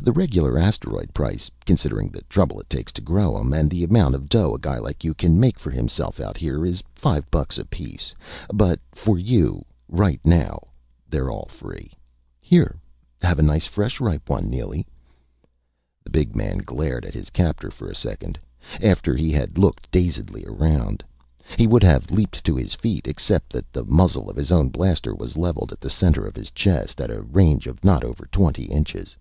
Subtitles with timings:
[0.00, 4.14] The regular asteroids price considering the trouble it takes to grow 'em, and the amount
[4.14, 7.58] of dough a guy like you can make for himself out here, is five bucks
[7.58, 8.14] apiece.
[8.50, 10.68] But for you, right now,
[11.10, 11.92] they're all free.
[12.40, 12.78] Here,
[13.20, 14.86] have a nice fresh, ripe one, Neely."
[16.04, 18.38] The big man glared at his captor for a second,
[18.82, 21.04] after he had looked dazedly around.
[21.58, 25.14] He would have leaped to his feet except that the muzzle of his own blaster
[25.14, 28.64] was leveled at the center of his chest, at a range of not over twenty
[28.64, 29.14] inches.